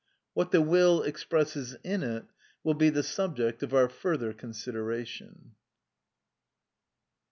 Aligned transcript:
What 0.33 0.49
the 0.49 0.61
will 0.63 1.03
expresses 1.03 1.75
in 1.83 2.01
it 2.01 2.25
will 2.63 2.73
be 2.73 2.89
the 2.89 3.03
subject 3.03 3.61
of 3.61 3.71
our 3.71 3.87
further 3.87 4.33
consideration. 4.33 5.51